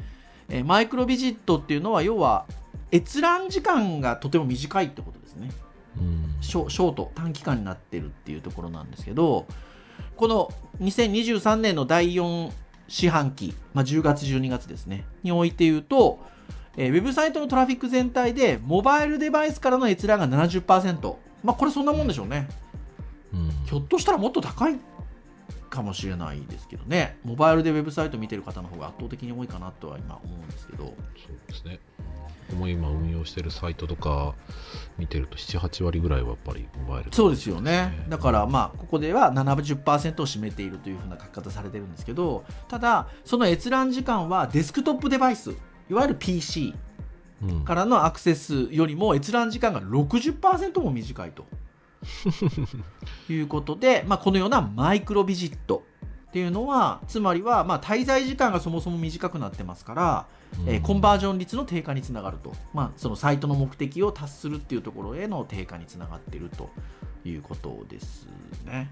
[0.49, 2.45] えーマイクロビジットっていうのは要は
[2.91, 5.51] 閲覧時間がとても短いってことですね。
[5.97, 6.35] うん。
[6.41, 9.45] ショショート短期間になってるっていうところなんですけど
[10.15, 12.51] この2023年の第4
[12.87, 16.19] 四半期、まあ、10月12月ですねにおいて言うと、
[16.77, 22.47] えーウェブサイトのトラフィック全体でモバイルデバイスからの閲覧が70%まあこれそんなもんでしょうね。
[23.33, 23.49] うん。
[23.65, 24.77] ひょっとしたらもっと高い
[25.69, 27.17] かもしれないですけどね。
[27.23, 30.85] モバイルでウェブサイト見てる方の方が圧倒的に多いかなとは今思うんですけど。
[30.85, 30.95] そう
[31.47, 31.79] ですね。
[32.49, 34.33] 僕も今運用してるサイトとか
[34.97, 38.05] 見てると7、8割ぐらいはやっぱりモバイルそうですよね。
[38.07, 45.51] だからあ、まあ、ここでは70%を占めているというふうな書き方されてるんですけど、ただ、その閲覧時間はデスクトップデバイス、
[45.89, 46.73] いわゆる PC
[47.41, 47.65] うん。
[47.65, 51.45] からのアクセスよりも閲覧時間が60%も短いと
[53.29, 55.83] いうことで、まあ、このようなマイクロビジット
[56.27, 60.25] っていうのは、つまりは、まあ、滞在時間がそもそも短くなってますから、
[60.65, 66.69] えーコンバージョン率の低下につながると、まあ、そのサイトの目的を達するっていうところへの低下につながっていると
[67.25, 68.27] いうことです
[68.65, 68.89] ね。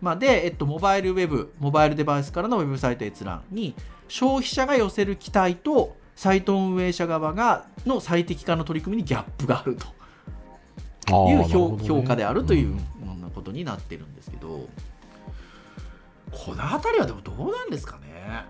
[0.00, 3.74] まあ、で、えっと、モバイルウェブ、モバイルデバイスからのウェブサイト閲覧に
[4.08, 9.86] 消費者が寄せる期待とサイト運営者側がの最適化の取り組みにギャップがあると
[11.08, 12.82] いう評,、評価であるといううんよ
[13.18, 14.68] うなことになってるんですけど、
[16.30, 18.44] この辺りはでもどうなんですかね？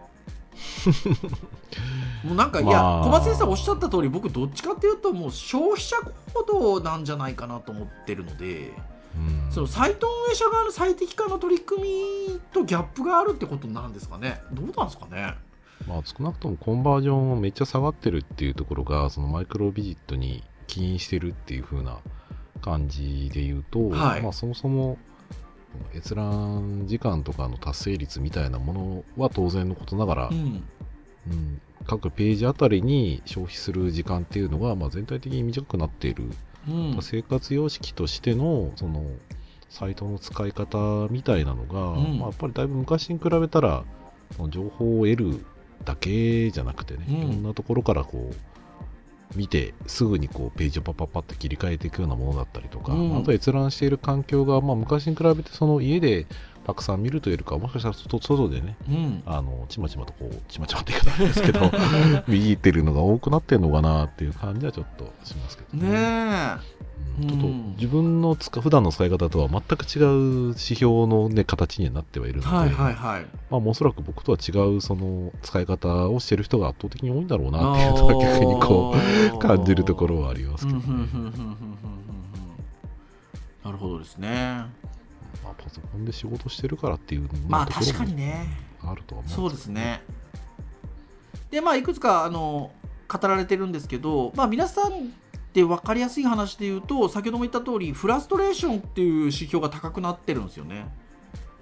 [2.25, 3.05] もうなんかいや、まあ。
[3.05, 5.97] 小松先生おっしゃった通り僕どっちかっていうともう消費者
[6.35, 8.73] 行動なんじゃないかなと思ってるので
[9.17, 9.53] うん。
[9.53, 14.41] そのサイト運営者側の最適化の取り組みとギャップがあるってことなんですかね？
[14.53, 15.35] どうなんですかね？
[15.89, 21.99] まあ、少なくともコンバージョンめっちゃ下がってるっていうところがそのマイクロビジットに起因してるっていう風な
[22.63, 24.23] 感じで言うと、はい。
[24.23, 24.97] まあ、そもそも
[25.95, 30.65] 閲覧時間とかの達成率みたいなものは当然のことながら、うん。
[31.31, 36.31] うん各ページあたりに消費する時間っていうのが、まあ、全体的に短くなっている、
[36.69, 36.99] うん。
[37.03, 39.05] 生活様式としてのその
[39.69, 42.19] サイトの使い方みたいなのが、うん。
[42.19, 43.85] まあ、やっぱりだいぶ昔に比べたら
[44.49, 45.45] 情報を得る
[45.85, 47.15] だけじゃなくてね、うん。
[47.17, 48.52] いろんなところからこう
[49.35, 53.17] 見てすぐにこうページをパッパッパッと切り替えていくようなものだったりとか、うん。
[53.17, 56.27] あと閲覧している環境が、まあ、昔に比べてその家で
[56.65, 59.23] たくさん見るというよりかはもしかしたら外外でねうん。
[59.27, 61.71] あのちまちまとこうちまちまって言い方ですけど
[62.29, 65.91] 見てるのが多くなってるのかなっていう感じはちょっとしますけどね。
[65.93, 66.83] え。
[67.21, 67.29] うん。
[67.29, 67.75] ちょっとうん。
[67.77, 73.27] 自分の使普段の使い方とは全く違う指標の、ね、形にはなってはいるので、はいはいはい。
[73.51, 78.95] まあ、おそらく僕とは違うその使い方をしてる人が圧倒的に多いんだろうなっていうのは逆にこ
[79.33, 80.85] うう感じるところはありますけど、ね。
[83.65, 84.67] なるほどですね
[85.43, 88.47] まあ、パソコンで仕事してるからっていうまあ確かにね。
[88.85, 90.03] あるとは思そううんでけどですすね。
[91.51, 92.73] でまあいくつかあの
[93.09, 95.13] 語られてるんですけどまあ皆さん
[95.53, 100.87] で分かりやすい話で言うと先ほども言った通りフラストレーションっていう指標が高くなってるんですよね。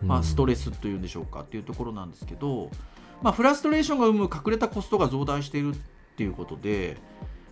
[0.02, 2.70] まあ、ストレスというんでしょうかっていうところなんですけど、
[3.22, 5.78] まあ、フラストレーションが生む隠れたコストが増大しているっ
[6.16, 6.96] ていうことで、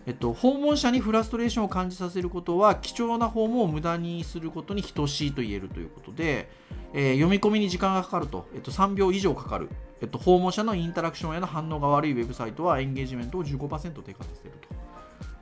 [0.05, 6.49] えっと、訪問者にフラストレーションを感じさせることは貴重な訪問を無駄にすることに等しいと言えるということで、
[6.93, 9.69] えー読み込みに時間がかかると、えっと、3秒以上かかる、
[10.01, 14.53] えっと、訪問者のインタラクションへの反応が悪いウェブサイトはエンゲージメントを15%低下させる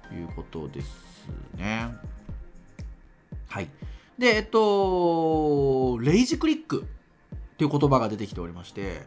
[0.09, 0.87] ということです
[1.55, 1.87] ね。
[3.47, 3.69] はい。
[4.17, 6.85] で、えっと、レイジクリックっ
[7.57, 9.05] ていう言葉が出てきておりまして、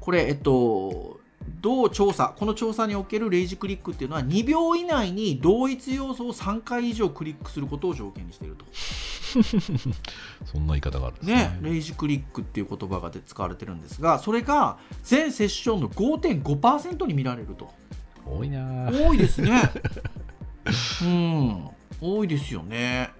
[0.00, 1.20] これ、えっと、
[1.60, 8.64] 同調査、この調査におけるレイジクリックっていうのは2秒以内に同一要素を3回以上クリックすることを条件にしていると。
[10.46, 17.72] そんな言い方があるんですねね。、レイジクリックっていう言葉がで使われてるんですが、それが全セッションの5.5%に見られると。
[18.24, 19.70] 多いなぁ多いですね。
[21.02, 23.10] うん、多いですよね。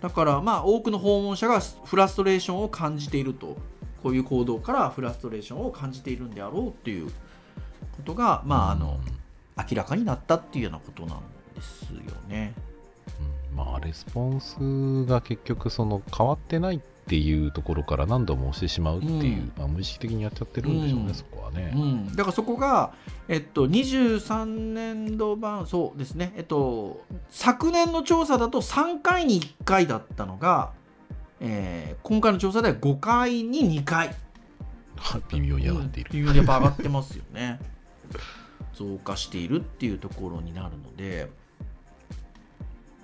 [0.00, 3.56] だから、まあ、多くの訪問者がフラストレーションを感じていると。
[4.02, 7.10] こういう行動からフラストレーションを感じているんであろうっていう
[7.92, 9.00] ことが、まあ、あの、
[9.56, 11.18] 明らかになったっていうようなことなん
[11.54, 12.54] ですよね。
[13.52, 21.72] うんまあ、レスポンスが結局その変わってないっていうところから何度も押してしまうっていう、うんまあ、無意識的にやっちゃってるんでしょうね、うんそこはね。
[21.74, 22.94] うん、だからそこが、
[23.28, 30.72] えっと、23年度版、そうですね、えっと、昨年の調査だと3回に1回だったのが、
[31.40, 34.14] えー今回の調査では5回に2回。
[35.30, 36.10] 微妙に上がっている。
[36.12, 37.60] うん微妙にやっぱ上がってますよね。
[38.74, 41.30] 増加しているっていうところになるので、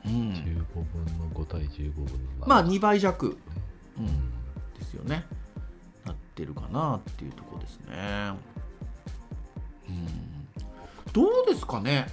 [0.05, 2.49] うん、15分の5対15分の7。
[2.49, 4.07] まあ2倍弱、ううん。
[4.07, 4.09] ん、
[4.79, 5.25] ですよね。
[6.05, 8.33] なってるかなっていうところですね。
[9.89, 10.07] うん、
[11.13, 12.07] どうですかね？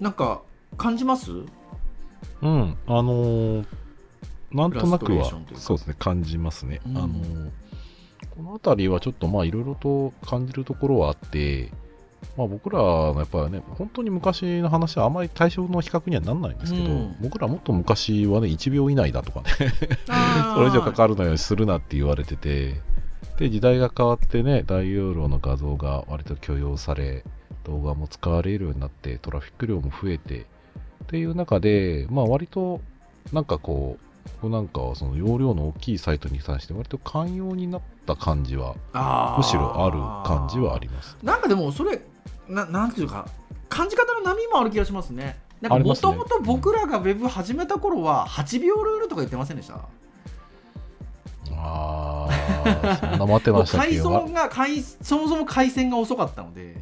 [0.00, 0.42] なんか
[0.76, 1.30] 感じます？
[1.32, 3.66] うん、あのー
[4.52, 5.24] なんとなくは
[5.56, 6.80] そうですね、感じますね。
[6.86, 6.96] うん。
[6.96, 7.50] あのー
[8.36, 11.70] この辺りはちょっとまあいろいろと感じるところはあって、
[12.36, 17.16] まあ、僕らのやっぱりね、本当に昔の話はあまり対象の比較にはならないんですけど、うん。
[17.20, 22.80] 僕らもっと昔はね、1秒以内だとかね、そ それ以上かかるのようにするなって言われてて、
[23.38, 27.24] で、時代が変わってね、大容量の画像が割と許容され、
[27.64, 32.80] 動画も使われるようになって、トラフィック量も増えて、っていう中で、まあ割と、
[33.32, 38.74] なんかこう、ここなんかはその容量の大きいサイトに関して割と寛容になった感じは、
[39.38, 41.16] むしろある感じはあります。
[41.22, 42.02] なんかでもそれ
[42.48, 43.26] ななんていうか
[43.68, 45.38] 感じ方の波もある気がしますね。
[45.60, 49.76] なんかもともと僕らがウェブ始めた頃は8秒ルールとか言ってませんでした？
[51.56, 53.98] ああ、そんな待ってましたけ？
[53.98, 56.76] 送が回そもそも回線が遅かったので。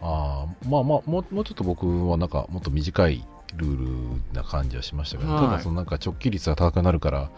[0.00, 5.44] ああ、まあまあもう、もうちょっと僕はなんかもっと短いルールな感じはしましたけど、はい。
[5.44, 7.30] ただそのなんか直帰率が高くなるから、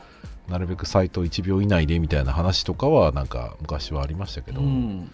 [0.48, 5.11] なるべくサイト1秒以内でみたいな話とかはなんか昔はありましたけど、うん。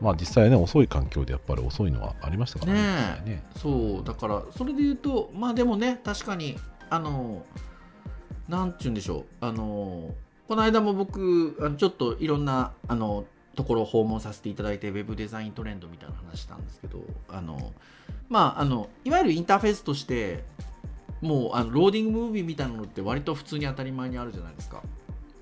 [0.00, 2.80] まあ実際ね、遅い環境でやっぱり遅いのはありましたからね。
[3.24, 6.56] ねねそうだからそれで言うとまあでもね確かに
[6.90, 7.44] あの
[8.48, 9.24] なんて言うんでしょう。
[9.40, 10.14] あの
[10.48, 17.72] この間も僕あのちょっといろんなあのところを訪問させていただいてウェブデザイントレンドみたいな話したんですけどあの
[18.28, 20.44] まああのいわゆるインターフェースとして
[21.20, 24.82] もうあのローディングムービーみたいなのって割と普通に当たり前にあるじゃないですか。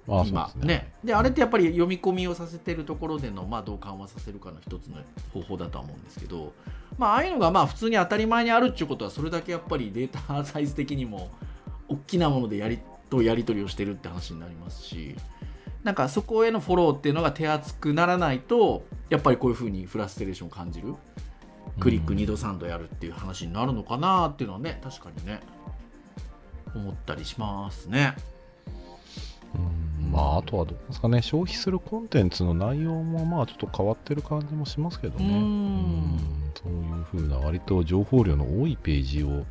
[0.06, 0.50] まあ今。
[0.56, 0.92] ね。
[1.02, 4.98] であれってやっぱり読み込みをさせてるところでの、まあ、どう緩和させるかの一つの
[5.32, 6.52] 方法だとは思うんですけど、
[6.98, 11.30] まあ、ああいうのがまあ普通に当たり前にあるっていうことはそれだけやっぱりデータサイズ的にも
[11.88, 12.78] 大きなものでやり
[13.10, 15.16] とやり取りをしてるって話になりますし
[15.82, 20.94] なんかそこへのフォローっていうのが手厚くならないとやっぱりこういうふうにフラストレーションを感じる。
[21.80, 25.40] クリック2度3度やるっていう話になるのかなっていうのはね確かにね
[26.74, 28.14] 思ったりしますね。
[29.54, 30.10] うん。
[30.10, 35.26] まああとはどうですかね、消費するコンテンツの内容もまあちょっと変わってる感じもしますけどね。
[35.26, 35.34] うん。
[35.34, 36.52] うん。
[36.54, 39.44] そういうふうな割と情報量の多いページを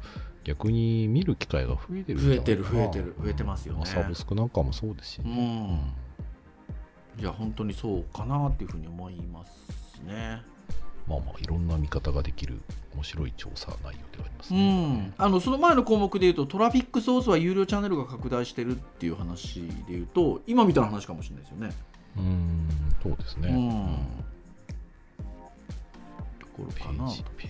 [0.44, 3.82] 逆に見る機会が増えてる増えてる増えてる増えてますよね。
[3.84, 5.76] あサブスクなんかもそうですしうね。
[5.76, 5.94] ん
[7.19, 10.41] いや本当にそうかなっていうふうに思いますね。
[11.08, 12.62] まあまあいろんな見方ができる
[12.93, 14.93] 面白い調査内容ではありますうね。
[15.08, 21.74] ん、あのその前の項目で言うとトラフィックソースは有料チャンネルが拡大してるっていう話で言うと今みたいな話かもしれないですよね。
[22.18, 22.70] うん、
[23.01, 23.49] そうですね。
[23.49, 23.97] うん
[26.39, 27.49] ところペかなペイ、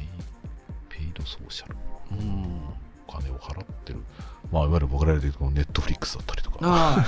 [0.90, 1.76] ペイドソーシャル。
[2.12, 2.60] うん
[3.08, 4.00] お金を払ってる。
[4.52, 7.06] まあいわゆる僕らで言うとネットフリックスだったりとか、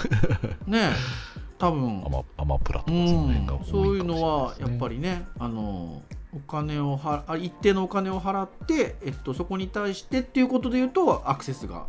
[0.68, 0.94] ねえ
[1.64, 6.04] 多分アマアマプラとかうその辺が多いね、ん、そういうのはやっぱりねあの
[6.36, 11.86] お金をはあ一定のお金を払って、えっと、そこに対してっていうことで言うとアクセスが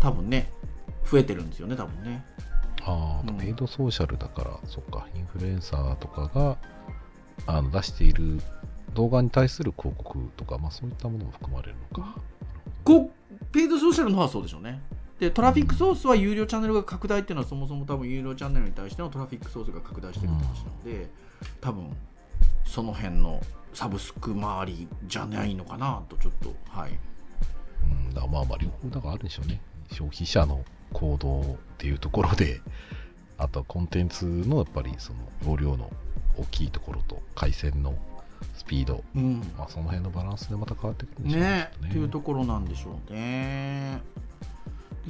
[0.00, 0.50] 多分ね
[1.08, 2.24] 増えてるんですよね多分ね。
[2.82, 3.36] ああ、うん。
[3.36, 6.56] ペイドソーシャルだから、そっか、インフルエンサーとかが
[7.46, 8.40] あの出している
[8.94, 12.16] 動画に対する広告とか、まあ、そういったものも含まれるのか。
[12.84, 14.80] こうペイドソーシャルの方はそうでしょうね
[15.20, 21.10] でトラフィックソースは有料チャンネルが拡大っていうのはそもそも多分有料チャンネルに対してのトラフィックソースが拡大してるって話なので、
[21.60, 21.94] 多分
[22.64, 23.40] その辺の
[23.74, 26.98] サブスク周りじゃないのかなとちょっとはい。
[27.82, 29.60] うん、だまあまあ両方だからあるでしょうね。
[29.92, 30.64] 消費者の
[30.94, 31.44] 行動っ
[31.76, 32.62] ていうところで、
[33.36, 35.90] あとはコンテンツのやっぱりその容量の
[36.38, 37.94] 大きいところと回線の
[38.54, 39.40] スピード、うん。
[39.58, 41.70] まあ、その辺のバランスでまた変わってくるんでしょうね。
[41.72, 44.00] きっとっていうところなんでしょうね。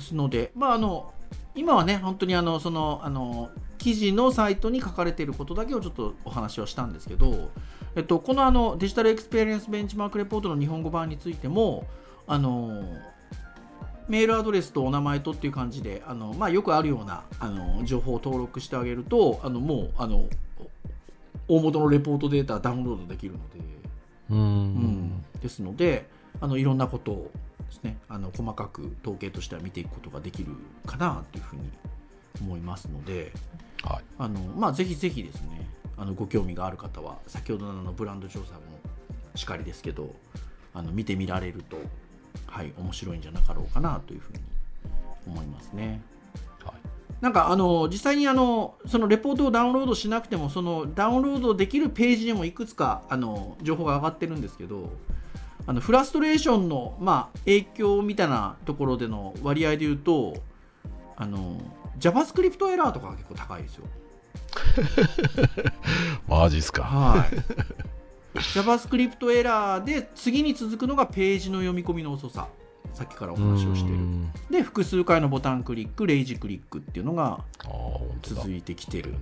[0.01, 1.13] ですので、まあ、あの
[1.55, 7.51] 今はね、本当にあのそのあの記事のサイトに書かれていることだけをちょっとお話をしたんですけど、
[7.97, 11.87] えっと、このあのデジタルエクスペリエンスベンチマークレポートの日本語版についても、
[12.27, 12.83] あの
[14.09, 20.29] メールアドレスとお名前とっていう感じで、あのまあ、よくあるようなあの情報を登録してあげると、あのもうあの
[21.49, 23.61] 大元のレポートデータダウンロードできるので。
[24.31, 26.07] うんですので
[26.41, 27.31] あのいろんなことを
[27.71, 30.53] ですねあの細かく統計としては見ていくことができる
[30.87, 31.71] かなというふうに
[32.41, 33.33] 思いますので
[33.83, 34.03] はい。
[34.19, 35.67] あの、まあ、ぜひぜひですね
[35.97, 38.61] あのご興味がある方は先ほどのあのブランド調査も
[39.35, 40.15] しかりですけど
[40.75, 41.77] あの見てみられると、
[42.47, 44.39] はい、面白いんじゃなかろうかなというふうに
[45.27, 46.01] 思いますね。
[46.65, 46.75] はい
[47.21, 54.91] なんかあの実際にあのそのレポートをダウンロードしなくてもそのダウンロードできるページにもいくつかあの情報が上がってるんですけど
[55.71, 60.35] あのフラストレーションの、まあ、影響みたいなところでの割合で言うと
[61.15, 61.61] あの
[62.01, 63.85] JavaScript エラーとかが結構高いですよ。
[66.27, 66.83] マジっすか。
[66.83, 67.29] はい、
[68.35, 72.49] JavaScript エラーで次に続くのがページの読み込みの遅さ
[72.95, 73.99] さっきからお話をしてる。
[74.51, 77.45] で複数回のボタンクリックレイジクリックっていうのが。
[78.23, 79.15] 続いてきてる。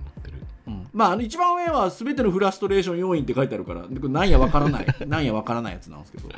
[0.67, 0.87] うん。
[0.93, 4.87] まああの一番上は全てのフラストレーション要因って書いてあるからなんやわからない。
[5.07, 6.29] なんやわからないやつなんですけど。
[6.29, 6.35] で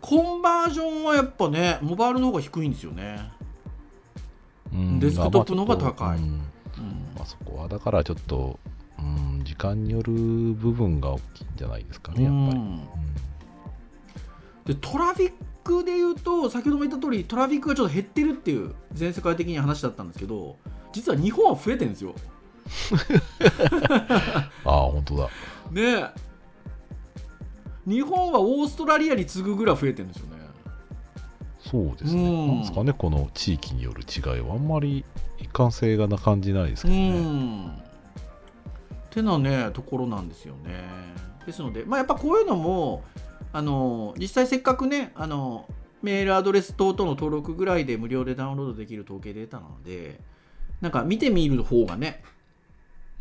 [0.00, 3.30] コンバージョンはやっぱねモバイルの方が低いんですよね、
[4.72, 4.98] うん。
[5.00, 6.20] デスクトップの方が高い。
[6.20, 8.60] まあ、そこはだからちょっと、
[8.98, 12.60] うん、時間による部分が大きいんじゃないですかね、やっぱり。
[12.60, 12.88] うん
[14.68, 15.32] でトラフィッ
[15.64, 20.58] クで言うと先ほども言った通りトラフィックがちょっと減ってるっていう全世界的に話だったんですけど
[20.92, 22.14] 実は日本は増えてるんですよ
[24.64, 25.28] ああ、本当だ。
[25.70, 26.06] ねえ
[27.86, 30.36] 日本はオーストラリアに次ぐぐらい増えてるんですよね
[31.58, 32.22] そうですね。
[32.22, 35.04] うんなんですかね、この地域による違いは、あんまり
[35.38, 37.20] 一貫性がな感じないですけうどね。
[37.20, 37.82] ん
[39.10, 40.70] てなねところなんですよね
[41.46, 43.02] ですのでまあやっぱこういうのも
[43.52, 45.66] あの実際せっかくねあの
[46.02, 50.20] メールアドレス等々の登録ぐらいで無料でダウンロードできる統計データなので
[50.80, 52.22] なんか見てみる方がね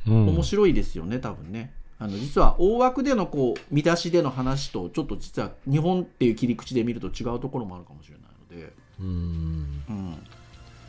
[0.07, 0.27] うん。
[0.29, 1.73] 面白いですよね、多分ね。
[1.99, 8.21] あの実は大枠でのこう見出しでの話とちょっと実は日本っていう切り口で見ると違うところもあるかもしれな
[8.55, 9.83] いので、うん。
[9.89, 10.17] うん、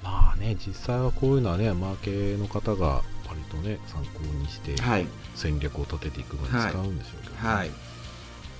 [0.02, 5.06] まあね、実際はこういうのはね、マーケの方が割とね、参考にしてはい。
[5.34, 7.40] 戦略を立てていくのに使うんでしょうけど、ね。
[7.40, 7.70] はい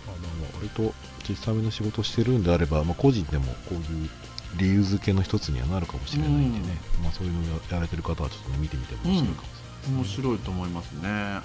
[0.08, 0.94] あの割と
[1.28, 4.08] 実際の仕事をしてるんであれば、まあ、個人でもこういう
[4.56, 9.52] 理由付けの一つにはなるかもしれないんでね、まあ、そういうのをやられてる方はちょっと、ね、見てみても面白いかもし
[9.86, 10.22] れない面ですね。
[10.22, 11.40] 白いと思いますね。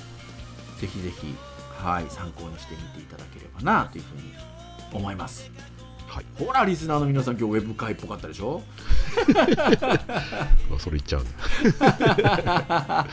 [0.80, 1.36] ぜひぜひ
[1.84, 4.34] はい参考にしてみていただければなというふうに
[4.93, 5.51] 思います。
[6.07, 8.61] はい、ほらリスナーの皆さん今日ウェブ会っぽかったでしょ？
[9.36, 11.30] あそれ言っちゃうね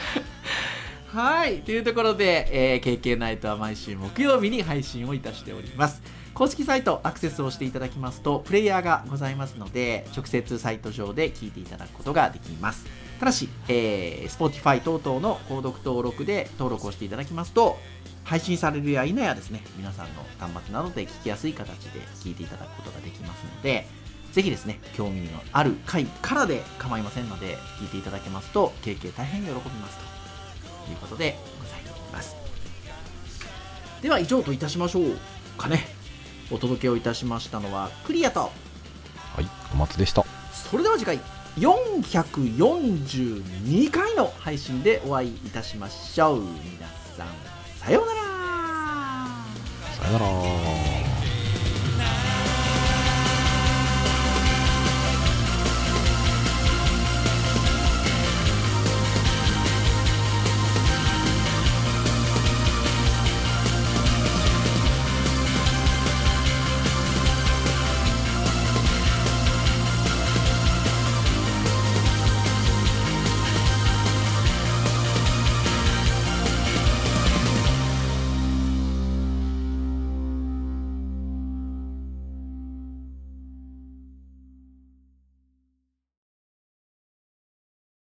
[1.12, 1.62] はい。
[1.62, 6.02] というところで、えー KK ナイトは毎週木曜日に配信をいたしております。
[6.34, 12.86] 公式サイトアクセスをしていただきますとプレイヤーがございますので直接サイト上で聞いていただくことができます。
[13.18, 17.76] ただし、えー Spotify 等々の購読登録で登録をしていただきますと
[18.22, 23.84] 配信されるや否やですね皆さんの端末などで聞きやすい形で聞いていただくことができますので
[24.30, 30.19] ぜひですね興味のある回からで構いませんので聞いていただけますと KK 大変喜びますと。
[30.90, 31.80] いうことでござい
[32.12, 32.36] ます。
[34.02, 35.16] では以上といたしましょう
[35.58, 35.86] かね。
[36.50, 38.40] お届けをいたしましたのはクリアと。
[38.40, 38.50] は
[39.40, 40.24] い小松でした。
[40.52, 41.20] それでは次回
[41.58, 46.40] 442回の配信でお会いいたしましょう。
[46.40, 46.86] 皆
[47.16, 47.28] さん
[47.78, 48.20] さようなら。
[49.96, 50.89] さよなら